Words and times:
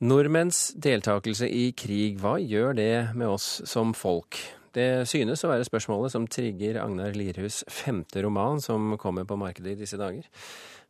Nordmenns 0.00 0.70
deltakelse 0.80 1.44
i 1.44 1.66
krig, 1.76 2.14
hva 2.22 2.38
gjør 2.40 2.72
det 2.78 2.92
med 3.20 3.34
oss 3.34 3.58
som 3.68 3.90
folk? 3.92 4.38
Det 4.72 5.04
synes 5.04 5.44
å 5.44 5.50
være 5.50 5.66
spørsmålet 5.68 6.14
som 6.14 6.24
trigger 6.24 6.78
Agnar 6.80 7.12
Lirhus' 7.12 7.66
femte 7.68 8.22
roman, 8.24 8.62
som 8.64 8.94
kommer 9.02 9.26
på 9.28 9.36
markedet 9.36 9.74
i 9.74 9.80
disse 9.82 10.00
dager. 10.00 10.24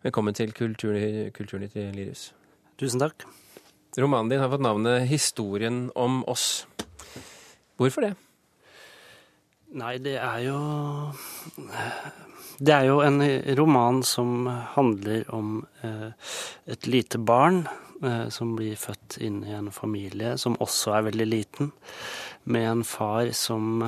Velkommen 0.06 0.38
til 0.38 0.54
Kulturnytt, 0.54 1.32
Kulturnytt 1.34 1.74
Lirhus. 1.74 2.28
Tusen 2.78 3.02
takk. 3.02 3.26
Romanen 3.98 4.30
din 4.30 4.44
har 4.44 4.52
fått 4.54 4.62
navnet 4.62 5.08
'Historien 5.10 5.90
om 5.96 6.22
oss'. 6.30 6.66
Hvorfor 7.82 8.06
det? 8.06 8.14
Nei, 9.74 9.98
det 9.98 10.18
er 10.22 10.38
jo 10.46 11.12
Det 12.62 12.74
er 12.74 12.84
jo 12.84 13.00
en 13.00 13.20
roman 13.58 14.02
som 14.04 14.46
handler 14.46 15.24
om 15.34 15.66
eh, 15.82 16.12
et 16.68 16.86
lite 16.86 17.18
barn 17.18 17.66
som 18.32 18.54
blir 18.56 18.78
født 18.80 19.18
inn 19.20 19.42
i 19.44 19.52
en 19.52 19.68
familie 19.74 20.32
som 20.40 20.54
også 20.64 20.94
er 20.96 21.06
veldig 21.10 21.26
liten, 21.28 21.72
med 22.48 22.68
en 22.70 22.84
far 22.88 23.28
som 23.36 23.82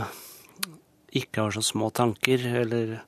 ikke 1.13 1.47
har 1.47 1.57
så 1.57 1.63
små 1.65 1.91
tanker, 1.97 2.45
eller 2.63 2.99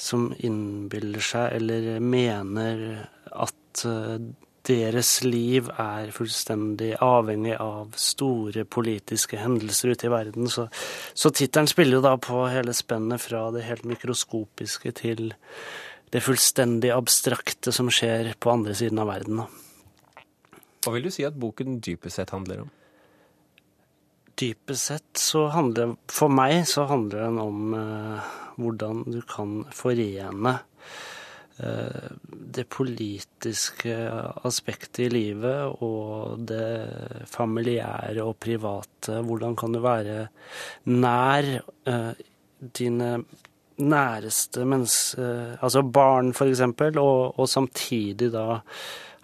som 0.00 0.30
innbiller 0.38 1.22
seg 1.24 1.58
eller 1.58 1.98
mener 2.00 2.84
at 3.30 3.84
eh, 3.86 4.16
deres 4.70 5.12
liv 5.24 5.70
er 5.80 6.12
fullstendig 6.14 6.92
avhengig 7.04 7.56
av 7.60 7.94
store 8.00 8.64
politiske 8.68 9.40
hendelser 9.40 9.94
ute 9.94 10.08
i 10.08 10.12
verden. 10.12 10.50
Så, 10.52 10.68
så 11.14 11.32
tittelen 11.34 11.68
spiller 11.70 11.98
jo 11.98 12.04
da 12.04 12.14
på 12.20 12.44
hele 12.52 12.74
spennet 12.76 13.24
fra 13.24 13.46
det 13.54 13.64
helt 13.68 13.88
mikroskopiske 13.88 14.92
til 15.00 15.32
det 16.10 16.22
fullstendig 16.24 16.92
abstrakte 16.94 17.72
som 17.72 17.90
skjer 17.92 18.34
på 18.40 18.52
andre 18.52 18.76
siden 18.76 19.00
av 19.00 19.10
verden. 19.12 19.44
Hva 20.80 20.94
vil 20.94 21.08
du 21.08 21.12
si 21.12 21.26
at 21.28 21.36
boken 21.36 21.80
dypest 21.84 22.20
sett 22.20 22.32
handler 22.32 22.64
om? 22.64 22.70
Dypest 24.40 24.88
sett 24.88 25.20
så 25.20 25.46
handler 25.52 25.96
For 26.08 26.32
meg 26.32 26.62
så 26.68 26.86
handler 26.88 27.26
den 27.26 27.40
om 27.42 27.74
eh, 27.76 28.30
hvordan 28.60 29.02
du 29.12 29.20
kan 29.28 29.58
forene 29.76 30.54
eh, 31.60 32.08
det 32.56 32.64
politiske 32.72 33.98
aspektet 34.48 35.02
i 35.04 35.10
livet 35.12 35.84
og 35.84 36.46
det 36.48 37.28
familiære 37.28 38.24
og 38.24 38.38
private. 38.40 39.20
Hvordan 39.20 39.58
kan 39.60 39.76
du 39.76 39.82
være 39.84 40.18
nær 40.88 41.52
eh, 41.60 42.24
dine 42.80 43.12
næreste 43.80 44.64
mennesker, 44.68 45.54
altså 45.64 45.80
barn 45.88 46.34
f.eks., 46.34 46.60
og, 47.00 47.38
og 47.40 47.48
samtidig 47.48 48.28
da 48.34 48.60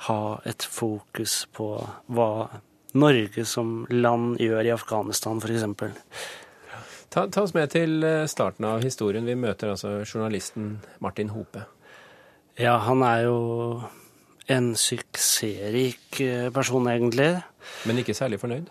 ha 0.05 0.20
et 0.44 0.62
fokus 0.62 1.44
på 1.56 1.70
hva 2.12 2.30
Norge 2.97 3.44
som 3.48 3.84
land 3.91 4.41
gjør 4.41 4.69
i 4.69 4.72
Afghanistan, 4.75 5.41
f.eks. 5.42 5.64
Ta, 7.12 7.27
ta 7.33 7.42
oss 7.42 7.55
med 7.56 7.70
til 7.72 8.05
eh, 8.05 8.25
starten 8.28 8.66
av 8.69 8.84
historien. 8.84 9.27
Vi 9.28 9.36
møter 9.38 9.72
altså 9.72 9.98
journalisten 10.05 10.78
Martin 11.05 11.30
Hope. 11.33 11.64
Ja, 12.61 12.78
han 12.84 13.05
er 13.05 13.27
jo 13.27 13.38
en 14.53 14.72
suksessrik 14.78 16.20
eh, 16.25 16.48
person, 16.55 16.88
egentlig. 16.88 17.31
Men 17.88 18.00
ikke 18.00 18.16
særlig 18.16 18.41
fornøyd? 18.42 18.69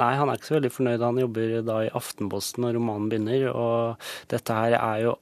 Nei, 0.00 0.10
han 0.18 0.30
er 0.30 0.38
ikke 0.38 0.50
så 0.50 0.56
veldig 0.58 0.72
fornøyd. 0.74 1.04
Han 1.06 1.20
jobber 1.22 1.54
da 1.66 1.80
i 1.84 1.92
Aftenposten 1.94 2.64
når 2.64 2.78
romanen 2.78 3.10
begynner, 3.10 3.46
og 3.54 4.08
dette 4.30 4.56
her 4.58 4.74
er 4.80 5.02
jo 5.04 5.12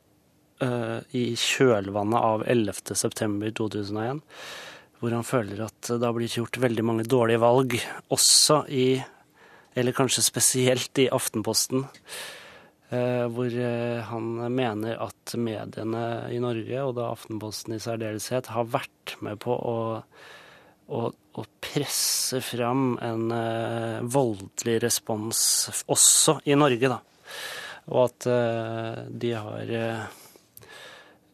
uh, 0.64 1.00
i 1.12 1.24
kjølvannet 1.36 2.16
av 2.16 2.44
11. 2.48 2.96
september 5.02 5.02
2001 5.02 5.02
hvor 5.02 5.16
han 5.16 5.26
føler 5.26 5.64
at 5.64 5.88
det 5.90 6.06
har 6.06 6.14
blitt 6.14 6.36
gjort 6.38 6.60
veldig 6.62 6.84
mange 6.86 7.04
dårlige 7.10 7.42
valg, 7.42 7.74
også 8.14 8.62
i 8.70 9.02
Eller 9.74 9.94
kanskje 9.96 10.20
spesielt 10.20 10.98
i 11.00 11.08
Aftenposten. 11.08 11.86
Hvor 12.92 13.54
han 14.04 14.26
mener 14.52 14.98
at 15.00 15.32
mediene 15.40 16.28
i 16.28 16.36
Norge, 16.38 16.82
og 16.84 16.92
da 16.98 17.06
Aftenposten 17.08 17.72
i 17.72 17.80
særdeleshet, 17.80 18.50
har 18.52 18.68
vært 18.68 19.16
med 19.24 19.40
på 19.40 19.56
å, 19.56 20.02
å, 20.92 21.00
å 21.08 21.44
presse 21.64 22.42
fram 22.44 22.98
en 23.00 23.32
voldelig 24.12 24.76
respons 24.84 25.40
også 25.88 26.42
i 26.44 26.54
Norge, 26.54 26.92
da. 26.92 27.00
Og 27.88 28.10
at 28.10 28.28
de 29.08 29.32
har 29.32 29.72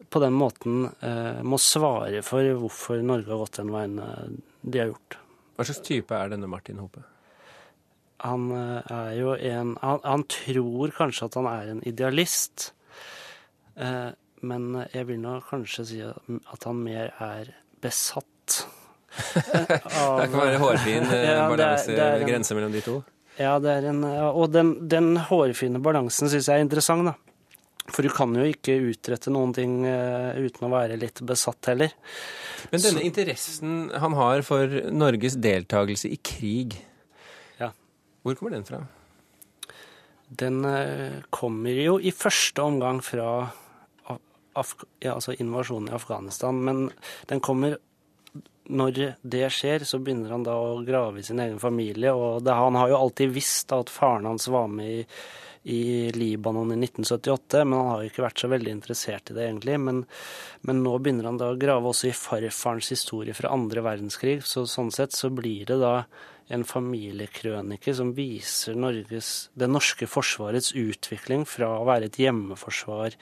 på 0.09 0.21
den 0.23 0.35
måten 0.37 0.89
eh, 1.05 1.39
må 1.45 1.59
svare 1.61 2.23
for 2.25 2.45
hvorfor 2.61 3.03
Norge 3.05 3.31
har 3.31 3.43
gått 3.43 3.59
den 3.61 3.71
veien 3.73 3.99
de 4.61 4.81
har 4.81 4.91
gjort. 4.91 5.19
Hva 5.55 5.67
slags 5.67 5.83
type 5.85 6.15
er 6.15 6.31
denne 6.31 6.49
Martin 6.49 6.79
Hope? 6.81 7.03
Han 8.19 8.49
er 8.51 9.13
jo 9.15 9.35
en 9.35 9.77
han, 9.79 10.01
han, 10.03 10.25
tror 10.27 10.91
kanskje 10.97 11.29
at 11.29 11.37
han 11.39 11.47
er 11.47 11.69
en 11.71 11.85
idealist. 11.87 12.73
Eh, 13.79 14.09
men 14.41 14.67
jeg 14.93 15.07
vil 15.07 15.21
nå 15.21 15.37
kanskje 15.49 15.85
si 15.87 16.01
at 16.03 16.67
han 16.67 16.83
mer 16.83 17.13
er 17.23 17.53
besatt. 17.83 18.65
av, 19.99 20.19
det 20.19 20.27
kan 20.29 20.37
være 20.37 20.59
hårfin 20.61 21.07
ja, 21.29 21.47
balanse, 21.49 21.95
grense 22.27 22.57
mellom 22.57 22.75
de 22.75 22.83
to? 22.85 22.99
Ja, 23.39 23.55
det 23.63 23.71
er 23.71 23.89
en, 23.93 24.03
og 24.03 24.51
den, 24.51 24.73
den 24.91 25.15
hårfine 25.29 25.79
balansen 25.83 26.29
syns 26.31 26.49
jeg 26.51 26.59
er 26.59 26.65
interessant, 26.65 27.07
da. 27.07 27.15
For 27.93 28.05
du 28.05 28.11
kan 28.13 28.33
jo 28.35 28.45
ikke 28.47 28.77
utrette 28.91 29.31
noen 29.33 29.53
ting 29.55 29.81
uh, 29.85 30.37
uten 30.37 30.67
å 30.67 30.71
være 30.73 30.99
litt 31.01 31.21
besatt 31.25 31.71
heller. 31.71 31.93
Men 32.69 32.83
denne 32.83 33.01
Så... 33.01 33.07
interessen 33.07 33.75
han 34.03 34.17
har 34.19 34.45
for 34.47 34.79
Norges 34.93 35.39
deltakelse 35.41 36.11
i 36.11 36.19
krig, 36.21 36.77
ja. 37.59 37.71
hvor 38.23 38.39
kommer 38.39 38.57
den 38.57 38.67
fra? 38.67 38.83
Den 40.29 40.61
uh, 40.65 41.21
kommer 41.33 41.77
jo 41.79 41.97
i 41.99 42.13
første 42.15 42.65
omgang 42.65 43.03
fra 43.05 43.31
Af 44.59 44.71
ja, 44.99 45.13
altså 45.13 45.35
invasjonen 45.37 45.91
i 45.91 45.93
Afghanistan. 45.95 46.57
Men 46.65 46.87
den 47.29 47.39
kommer 47.39 47.77
når 48.69 49.15
det 49.21 49.49
skjer, 49.53 49.85
så 49.87 49.99
begynner 50.01 50.33
han 50.35 50.45
da 50.45 50.55
å 50.57 50.81
grave 50.85 51.21
i 51.21 51.25
sin 51.25 51.39
egen 51.41 51.61
familie. 51.61 52.13
Og 52.13 52.43
det, 52.45 52.53
han 52.53 52.77
har 52.77 52.91
jo 52.91 52.99
alltid 52.99 53.33
visst 53.33 53.73
at 53.75 53.93
faren 53.93 54.27
hans 54.29 54.49
var 54.51 54.67
med 54.73 55.01
i 55.01 55.05
i 55.63 56.11
Libanon 56.15 56.71
i 56.71 56.77
1978, 56.79 57.65
men 57.65 57.79
han 57.79 57.89
har 57.91 58.01
jo 58.03 58.09
ikke 58.11 58.23
vært 58.23 58.41
så 58.43 58.49
veldig 58.51 58.71
interessert 58.71 59.31
i 59.31 59.35
det, 59.35 59.45
egentlig. 59.49 59.77
Men, 59.83 60.01
men 60.67 60.83
nå 60.85 60.95
begynner 60.97 61.27
han 61.29 61.39
da 61.41 61.51
å 61.51 61.59
grave 61.59 61.91
også 61.91 62.09
i 62.09 62.15
farfarens 62.15 62.91
historie 62.93 63.35
fra 63.37 63.51
andre 63.53 63.83
verdenskrig, 63.85 64.39
så 64.47 64.63
sånn 64.69 64.91
sett 64.95 65.15
så 65.17 65.31
blir 65.33 65.67
det 65.69 65.79
da 65.83 65.95
en 66.49 66.63
familiekrønike 66.65 67.93
som 67.93 68.13
viser 68.17 68.77
Norges, 68.79 69.49
det 69.53 69.69
norske 69.69 70.07
forsvarets 70.09 70.71
utvikling 70.79 71.45
fra 71.45 71.75
å 71.77 71.87
være 71.87 72.09
et 72.09 72.17
hjemmeforsvar 72.23 73.17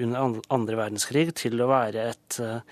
under 0.00 0.40
andre 0.54 0.78
verdenskrig 0.80 1.28
til 1.36 1.60
å 1.60 1.68
være 1.70 2.08
et 2.10 2.38
uh, 2.40 2.64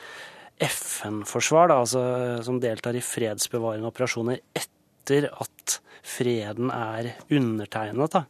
FN-forsvar, 0.64 1.74
altså, 1.74 2.00
som 2.46 2.58
deltar 2.62 2.96
i 2.96 3.04
fredsbevarende 3.04 3.90
operasjoner 3.92 4.40
etter 4.56 5.28
at 5.28 5.55
freden 6.06 6.70
er 6.72 7.12
undertegnet, 7.34 8.14
da, 8.14 8.24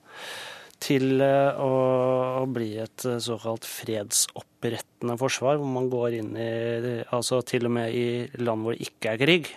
til 0.83 1.21
eh, 1.25 1.61
å 1.61 2.45
bli 2.53 2.75
et 2.83 3.07
eh, 3.09 3.21
såkalt 3.23 3.67
fredsopprettende 3.69 5.17
forsvar, 5.21 5.61
hvor 5.61 5.71
man 5.73 5.89
går 5.93 6.19
inn 6.21 6.35
i 6.37 6.51
Altså 7.15 7.41
til 7.47 7.69
og 7.69 7.77
med 7.79 7.95
i 7.97 8.43
land 8.43 8.65
hvor 8.65 8.77
det 8.77 8.89
ikke 8.91 9.15
er 9.15 9.23
krig. 9.23 9.53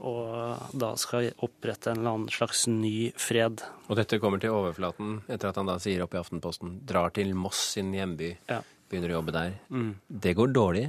Og 0.00 0.76
da 0.80 0.94
skal 0.96 1.26
vi 1.26 1.32
opprette 1.44 1.92
en 1.92 2.00
eller 2.00 2.14
annen 2.14 2.32
slags 2.32 2.64
ny 2.72 3.10
fred. 3.20 3.60
Og 3.90 3.98
dette 3.98 4.20
kommer 4.22 4.40
til 4.40 4.54
overflaten 4.56 5.18
etter 5.28 5.50
at 5.50 5.60
han 5.60 5.68
da 5.68 5.76
sier 5.82 6.06
opp 6.06 6.16
i 6.16 6.20
Aftenposten, 6.22 6.78
drar 6.88 7.12
til 7.16 7.34
Moss 7.36 7.60
sin 7.74 7.92
hjemby, 7.92 8.32
ja. 8.48 8.62
begynner 8.88 9.12
å 9.12 9.18
jobbe 9.18 9.36
der. 9.36 9.58
Mm. 9.68 9.92
Det 10.08 10.32
går 10.38 10.54
dårlig? 10.56 10.86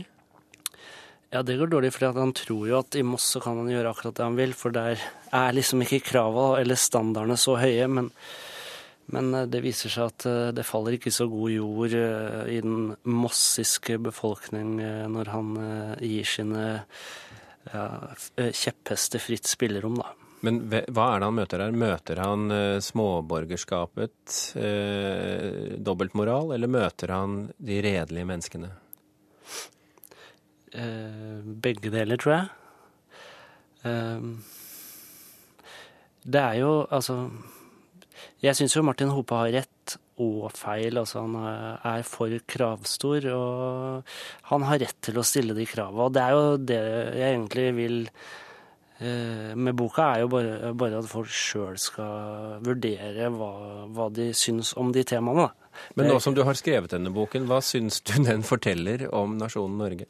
Ja, 1.31 1.39
det 1.47 1.55
går 1.55 1.69
dårlig, 1.71 1.93
for 1.95 2.11
han 2.11 2.33
tror 2.35 2.63
jo 2.67 2.79
at 2.81 2.95
i 2.99 3.05
Moss 3.07 3.29
så 3.37 3.39
kan 3.39 3.61
han 3.61 3.69
gjøre 3.71 3.93
akkurat 3.93 4.17
det 4.17 4.25
han 4.25 4.35
vil, 4.35 4.51
for 4.57 4.75
der 4.75 4.99
er 5.31 5.53
liksom 5.55 5.79
ikke 5.85 6.01
kravene 6.03 6.59
eller 6.59 6.79
standardene 6.79 7.37
så 7.39 7.55
høye. 7.55 7.85
Men, 7.87 8.09
men, 9.15 9.29
eh, 9.39 9.47
det 9.47 9.61
viser 9.63 9.93
seg 9.93 10.11
at 10.11 10.25
eh, 10.27 10.49
det 10.57 10.67
faller 10.67 10.97
ikke 10.97 11.13
så 11.15 11.29
god 11.31 11.53
jord 11.53 11.95
eh, 11.95 12.51
i 12.51 12.59
den 12.65 12.91
mossiske 13.07 13.95
befolkning 14.03 14.75
når 15.13 15.31
han 15.31 15.55
gir 16.03 16.27
sine 16.27 16.65
ja, 17.71 17.87
kjepphester 18.35 19.23
fritt 19.23 19.47
spillerom, 19.47 20.01
da. 20.03 20.11
Men 20.41 20.63
hva 20.67 21.07
er 21.13 21.21
det 21.21 21.27
han 21.29 21.37
møter 21.37 21.61
her? 21.61 21.75
Møter 21.77 22.19
han 22.25 22.53
småborgerskapet, 22.81 24.37
eh, 24.59 25.77
dobbeltmoral, 25.79 26.57
eller 26.57 26.75
møter 26.81 27.13
han 27.13 27.43
de 27.61 27.77
redelige 27.85 28.27
menneskene? 28.27 28.73
Eh, 30.71 31.39
begge 31.43 31.91
deler, 31.91 32.19
tror 32.21 32.33
jeg. 32.37 32.49
Eh, 33.83 34.27
det 36.21 36.41
er 36.41 36.59
jo 36.59 36.85
altså 36.93 37.15
Jeg 38.41 38.53
syns 38.55 38.75
jo 38.75 38.83
Martin 38.85 39.09
Hope 39.09 39.33
har 39.35 39.51
rett 39.53 39.95
og 40.21 40.51
feil. 40.55 40.97
Altså 41.01 41.25
han 41.25 41.35
er 41.37 42.05
for 42.07 42.33
kravstor, 42.47 43.25
og 43.33 44.13
han 44.51 44.67
har 44.69 44.81
rett 44.85 45.01
til 45.01 45.17
å 45.17 45.25
stille 45.25 45.57
de 45.57 45.65
kravene. 45.69 46.07
Og 46.07 46.15
det 46.15 46.23
er 46.23 46.37
jo 46.37 46.45
det 46.57 46.79
jeg 47.17 47.35
egentlig 47.35 47.67
vil 47.77 47.97
eh, 49.01 49.51
med 49.57 49.75
boka, 49.77 50.07
er 50.13 50.23
jo 50.23 50.31
bare, 50.33 50.73
bare 50.77 51.01
at 51.01 51.09
folk 51.09 51.29
sjøl 51.33 51.77
skal 51.81 52.61
vurdere 52.65 53.29
hva, 53.33 53.51
hva, 53.89 54.09
de 54.13 54.31
syns 54.37 54.75
om 54.77 54.93
de 54.93 55.05
temaene. 55.05 55.49
Men 55.97 56.11
nå 56.11 56.17
som 56.21 56.35
du 56.37 56.43
har 56.45 56.57
skrevet 56.57 56.93
denne 56.93 57.13
boken, 57.13 57.45
hva 57.49 57.61
syns 57.65 58.01
du 58.05 58.17
den 58.25 58.45
forteller 58.45 59.07
om 59.15 59.37
nasjonen 59.41 59.77
Norge? 59.81 60.09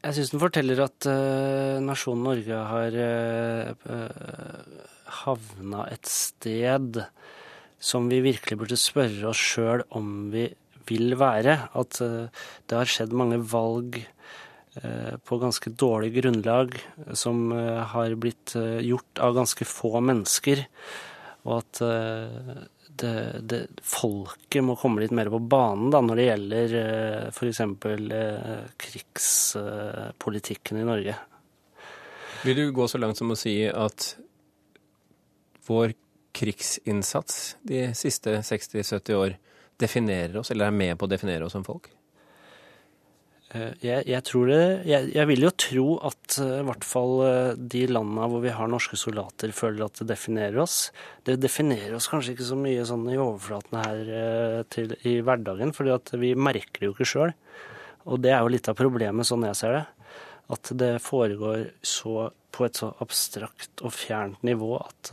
Jeg 0.00 0.16
syns 0.16 0.30
den 0.32 0.40
forteller 0.40 0.78
at 0.80 1.06
uh, 1.12 1.76
nasjonen 1.84 2.24
Norge 2.24 2.60
har 2.70 2.94
uh, 2.96 3.72
uh, 3.84 4.86
havna 5.20 5.84
et 5.92 6.08
sted 6.08 7.02
som 7.80 8.08
vi 8.08 8.22
virkelig 8.24 8.56
burde 8.62 8.78
spørre 8.80 9.28
oss 9.28 9.42
sjøl 9.52 9.84
om 9.96 10.30
vi 10.32 10.46
vil 10.88 11.16
være. 11.20 11.56
At 11.76 11.96
det 12.00 12.76
har 12.76 12.88
skjedd 12.88 13.14
mange 13.16 13.38
valg 13.40 13.96
på 15.24 15.38
ganske 15.40 15.72
dårlig 15.80 16.10
grunnlag 16.18 16.74
som 17.16 17.48
har 17.94 18.12
blitt 18.20 18.52
gjort 18.84 19.22
av 19.24 19.38
ganske 19.38 19.64
få 19.64 20.02
mennesker. 20.04 20.60
Og 21.48 21.54
at 21.62 21.80
det, 22.96 23.40
det, 23.42 23.66
folket 23.82 24.64
må 24.64 24.76
komme 24.78 25.02
litt 25.02 25.14
mer 25.14 25.30
på 25.32 25.38
banen 25.38 25.90
da, 25.92 26.00
når 26.04 26.18
det 26.18 26.26
gjelder 26.26 26.76
eh, 26.80 27.26
f.eks. 27.30 27.60
Eh, 27.60 28.64
krigspolitikken 28.80 30.80
i 30.80 30.86
Norge. 30.88 31.16
Vil 32.44 32.56
du 32.56 32.70
gå 32.72 32.88
så 32.88 32.98
langt 32.98 33.20
som 33.20 33.32
å 33.32 33.38
si 33.38 33.54
at 33.68 34.14
vår 35.68 35.94
krigsinnsats 36.36 37.56
de 37.68 37.90
siste 37.98 38.38
60-70 38.40 39.18
år 39.18 39.36
definerer 39.80 40.38
oss, 40.40 40.50
eller 40.50 40.70
er 40.70 40.76
med 40.76 40.98
på 40.98 41.08
å 41.08 41.10
definere 41.10 41.46
oss 41.46 41.56
som 41.56 41.66
folk? 41.66 41.90
Eh, 43.50 43.72
jeg, 43.82 44.04
jeg, 44.06 44.22
tror 44.28 44.46
det 44.46 44.60
jeg, 44.86 45.08
jeg, 45.10 45.26
vil 45.26 45.42
jo 45.42 45.50
tro 45.58 45.86
at 46.06 46.36
eh, 46.38 46.58
i 46.60 46.66
hvert 46.68 46.84
fall 46.86 47.14
eh, 47.26 47.56
de 47.58 47.82
landene 47.90 48.28
hvor 48.30 48.44
vi 48.44 48.52
har 48.54 48.70
norske 48.70 48.98
soldater, 49.00 49.50
føler 49.56 49.88
at 49.88 49.98
det 49.98 50.06
definerer 50.12 50.60
oss. 50.62 50.76
Det 51.26 51.38
definerer 51.42 51.96
oss 51.98 52.06
kanskje 52.12 52.36
ikke 52.36 52.50
så 52.52 52.58
mye 52.58 52.84
sånn 52.86 53.08
i 53.10 53.18
overflaten 53.18 53.80
her 53.80 54.66
til, 54.70 54.94
i 55.02 55.18
hverdagen, 55.26 55.74
fordi 55.76 56.20
vi 56.22 56.34
merker 56.38 56.78
det 56.78 56.90
jo 56.90 56.94
ikke 56.94 57.08
sjøl. 57.12 57.34
Og 58.10 58.22
det 58.22 58.32
er 58.34 58.44
jo 58.44 58.52
litt 58.54 58.70
av 58.70 58.78
problemet, 58.78 59.26
sånn 59.28 59.48
jeg 59.48 59.58
ser 59.58 59.80
det. 59.80 59.82
At 60.50 60.70
det 60.78 60.92
foregår 61.02 61.66
så, 61.86 62.30
på 62.54 62.66
et 62.66 62.78
så 62.78 62.92
abstrakt 63.02 63.82
og 63.86 63.94
fjernt 63.94 64.40
nivå 64.46 64.72
at, 64.80 65.12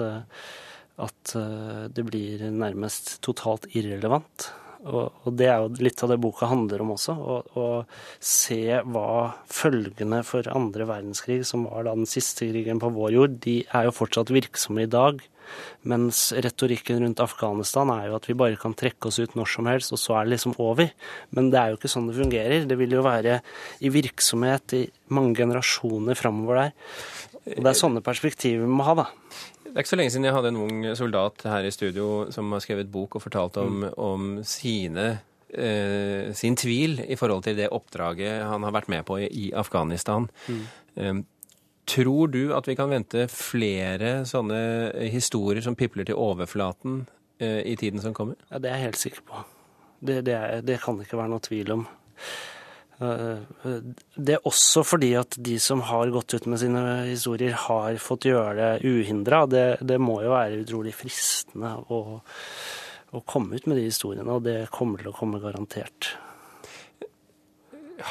at 1.03 1.33
det 1.93 2.05
blir 2.07 2.47
nærmest 2.49 3.19
totalt 3.25 3.67
irrelevant. 3.77 4.47
Og, 4.85 5.13
og, 5.23 5.31
det 5.37 5.47
er 5.49 5.63
jo 5.63 5.83
litt 5.83 6.01
av 6.05 6.11
det 6.13 6.19
boka 6.21 6.49
handler 6.51 6.83
om 6.83 6.93
også. 6.93 7.15
Å, 7.17 7.65
se 8.21 8.61
hva 8.85 9.07
følgene 9.49 10.21
for 10.27 10.47
andre 10.53 10.87
verdenskrig, 10.89 11.41
som 11.47 11.65
var 11.69 11.87
da 11.87 11.95
den 11.97 12.09
siste 12.09 12.49
krigen 12.51 12.81
på 12.81 12.93
vår 12.93 13.15
jord, 13.15 13.39
de 13.43 13.59
er 13.65 13.87
jo 13.87 13.95
fortsatt 13.95 14.33
virksomme 14.35 14.85
i 14.85 14.91
dag. 14.91 15.23
Mens 15.87 16.29
retorikken 16.35 16.99
rundt 17.01 17.21
Afghanistan 17.23 17.89
er 17.93 18.09
jo 18.09 18.17
at 18.17 18.27
vi 18.27 18.35
bare 18.37 18.59
kan 18.59 18.75
trekke 18.77 19.09
oss 19.09 19.19
ut 19.21 19.37
når 19.39 19.51
som 19.53 19.69
helst, 19.71 19.93
og 19.95 20.01
så 20.01 20.17
er 20.17 20.27
det 20.27 20.35
liksom 20.35 20.57
over. 20.61 20.91
Men 21.35 21.51
det 21.53 21.61
er 21.61 21.71
jo 21.71 21.79
ikke 21.79 21.91
sånn 21.91 22.09
det 22.11 22.17
fungerer. 22.19 22.67
Det 22.67 22.79
vil 22.79 22.97
jo 22.97 23.05
være 23.05 23.39
i 23.79 23.93
virksomhet 23.93 24.77
i 24.77 24.83
mange 25.15 25.37
generasjoner 25.39 26.19
framover 26.19 26.61
der. 26.65 26.75
Og 27.55 27.61
det 27.63 27.71
er 27.71 27.79
sånne 27.79 28.03
perspektiver 28.03 28.65
vi 28.65 28.75
må 28.79 28.83
ha, 28.83 28.97
da. 29.05 29.07
Det 29.77 29.83
er 29.83 29.85
ikke 29.85 29.91
så 29.91 29.97
lenge 29.99 30.09
siden 30.09 30.25
jeg 30.25 30.33
hadde 30.33 30.49
en 30.49 30.55
ung 30.57 30.77
soldat 30.97 31.43
her 31.45 31.65
i 31.67 31.69
studio 31.69 32.05
som 32.33 32.49
har 32.49 32.63
skrevet 32.63 32.87
bok 32.89 33.19
og 33.19 33.21
fortalt 33.21 33.59
om, 33.61 33.83
mm. 33.83 33.91
om 34.01 34.23
sine, 34.41 35.03
eh, 35.53 36.33
sin 36.33 36.57
tvil 36.57 37.03
i 37.05 37.13
forhold 37.13 37.43
til 37.45 37.59
det 37.59 37.67
oppdraget 37.69 38.41
han 38.41 38.65
har 38.65 38.73
vært 38.73 38.89
med 38.89 39.05
på 39.05 39.19
i, 39.21 39.27
i 39.29 39.51
Afghanistan. 39.53 40.25
Mm. 40.49 40.63
Eh, 40.97 41.13
tror 41.93 42.33
du 42.33 42.55
at 42.57 42.65
vi 42.65 42.73
kan 42.73 42.89
vente 42.89 43.27
flere 43.29 44.23
sånne 44.25 44.63
historier 45.13 45.61
som 45.61 45.77
pipler 45.77 46.09
til 46.09 46.17
overflaten 46.17 47.03
eh, 47.37 47.61
i 47.69 47.77
tiden 47.77 48.01
som 48.01 48.17
kommer? 48.17 48.41
Ja, 48.49 48.57
Det 48.57 48.73
er 48.73 48.79
jeg 48.79 48.87
helt 48.87 49.03
sikker 49.05 49.29
på. 49.29 49.45
Det, 50.01 50.23
det, 50.25 50.39
er, 50.41 50.65
det 50.65 50.81
kan 50.81 50.97
det 50.97 51.05
ikke 51.05 51.21
være 51.21 51.35
noe 51.35 51.49
tvil 51.51 51.75
om. 51.77 51.85
Det 52.97 54.33
er 54.33 54.47
også 54.49 54.81
fordi 54.87 55.11
at 55.19 55.35
de 55.45 55.59
som 55.61 55.83
har 55.85 56.09
gått 56.13 56.33
ut 56.33 56.47
med 56.49 56.61
sine 56.61 56.81
historier, 57.05 57.53
har 57.67 57.99
fått 58.01 58.25
gjøre 58.25 58.55
det 58.57 58.89
uhindra. 58.89 59.43
Det, 59.45 59.65
det, 59.85 59.99
må 60.01 60.17
jo 60.23 60.33
være 60.33 60.63
utrolig 60.63 60.95
fristende 60.97 61.75
å, 61.93 61.99
å, 63.13 63.21
komme 63.21 63.59
ut 63.59 63.69
med 63.69 63.77
de 63.77 63.85
historiene, 63.85 64.25
og 64.33 64.47
det 64.49 64.71
kommer 64.73 65.03
til 65.03 65.11
å 65.11 65.17
komme 65.17 65.41
garantert. 65.43 66.15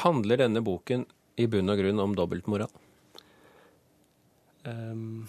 Handler 0.05 0.45
denne 0.45 0.63
boken 0.63 1.03
i 1.37 1.49
bunn 1.51 1.71
og 1.71 1.83
grunn 1.83 2.03
om 2.03 2.15
dobbeltmoral? 2.15 2.71
Um, 4.67 5.27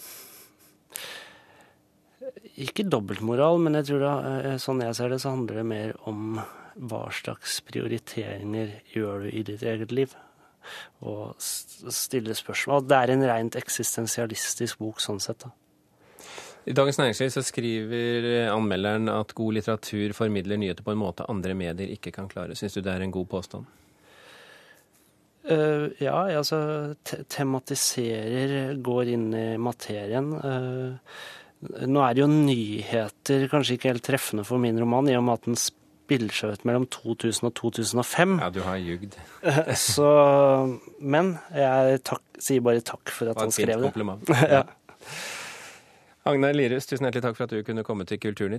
ikke 2.58 2.87
dobbeltmoral, 2.87 3.58
men 3.62 3.78
jeg 3.78 3.90
tror 3.90 4.06
da, 4.06 4.14
eh, 4.38 4.56
sånn 4.62 4.82
jeg 4.82 4.94
ser 4.99 5.12
det, 5.12 5.20
så 5.22 5.34
handler 5.34 5.60
det 5.60 5.66
mer 5.66 5.99
om 6.10 6.40
hva 6.78 7.08
slags 7.14 7.58
prioriteringer 7.66 8.78
gjør 8.94 9.26
du 9.26 9.30
i 9.32 9.44
ditt 9.46 9.64
eget 9.66 9.94
liv? 9.94 10.14
Og 11.00 11.34
stille 11.40 12.36
spørsmål. 12.36 12.84
Det 12.86 12.98
er 12.98 13.14
en 13.14 13.25
rent 13.30 13.56
eksistensialistisk 13.58 14.82
bok 14.82 15.02
sånn 15.02 15.20
sett, 15.22 15.46
da. 15.46 15.54
I 16.69 16.75
Dagens 16.76 16.98
Næringsliv 17.00 17.30
så 17.32 17.40
skriver 17.46 18.50
anmelderen 18.52 19.08
at 19.08 19.32
god 19.36 19.56
litteratur 19.56 20.12
formidler 20.12 20.58
nyheter 20.60 20.84
på 20.84 20.92
en 20.92 21.00
måte 21.00 21.25
andre 21.32 21.54
medier 21.56 21.94
ikke 21.94 22.12
kan 22.12 22.28
klare. 22.28 22.56
Syns 22.58 22.76
du 22.76 22.82
det 22.84 22.92
er 22.92 23.04
en 23.06 23.14
god 23.14 23.28
påstand? 23.31 23.70
Uh, 25.48 25.88
ja, 25.96 26.12
altså 26.36 26.58
te 27.08 27.22
tematiserer, 27.31 28.74
går 28.84 29.12
inn 29.14 29.28
i 29.32 29.46
materien. 29.56 30.28
Uh, 30.36 30.98
nå 31.88 32.02
er 32.04 32.14
det 32.14 32.22
jo 32.22 32.28
nyheter 32.28 33.48
kanskje 33.48 33.78
ikke 33.78 33.94
helt 33.94 34.04
treffende 34.04 34.44
for 34.44 34.60
min 34.60 34.76
roman, 34.78 35.08
i 35.08 35.16
og 35.16 35.24
med 35.24 35.38
at 35.38 35.48
den 35.48 35.56
seg 36.08 36.64
mellom 36.64 36.87
2000 36.87 37.46
og 37.50 37.55
2005. 37.55 38.38
Ja, 38.40 38.49
du 38.50 38.60
har 38.64 38.76
ljugd. 38.76 39.19
Så, 39.76 40.08
men 41.00 41.38
jeg 41.55 42.00
takk, 42.08 42.22
sier 42.40 42.64
bare 42.64 42.81
takk 42.81 43.12
for 43.12 43.31
at 43.31 43.38
han 43.40 43.52
skrev 43.52 43.76
det. 43.76 43.90
kompliment. 43.93 44.28
ja. 44.56 44.64
Agnar 46.28 46.52
Lirus, 46.52 46.87
tusen 46.88 47.06
hjertelig 47.06 47.22
takk 47.25 47.37
for 47.37 47.44
at 47.46 47.52
du 47.55 47.62
kunne 47.64 47.84
komme 47.87 48.05
til 48.05 48.19
Kulturnytt. 48.20 48.56